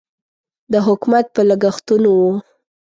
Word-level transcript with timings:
د 0.71 0.73
حکومت 0.87 1.25
په 1.35 1.41
لګښتونو 1.49 2.09
و. 2.21 2.23